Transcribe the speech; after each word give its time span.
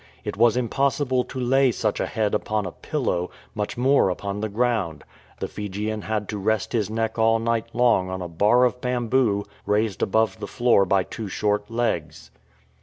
It 0.23 0.35
was 0.35 0.57
impossible 0.57 1.23
to 1.25 1.39
lay 1.39 1.71
such 1.71 1.99
a 1.99 2.07
head 2.07 2.33
upon 2.33 2.65
a 2.65 2.71
pillow, 2.71 3.29
much 3.53 3.77
more 3.77 4.09
upon 4.09 4.39
the 4.41 4.49
ground. 4.49 5.03
The 5.39 5.47
Fijian 5.47 6.01
had 6.01 6.27
to 6.29 6.39
rest 6.39 6.73
his 6.73 6.89
neck 6.89 7.19
all 7.19 7.37
night 7.37 7.67
long 7.71 8.09
on 8.09 8.19
a 8.23 8.27
bar 8.27 8.63
of 8.65 8.81
bamboo 8.81 9.45
raised 9.67 10.01
above 10.01 10.39
the 10.39 10.47
floor 10.47 10.85
by 10.87 11.03
two 11.03 11.27
short 11.27 11.69
legs. 11.69 12.31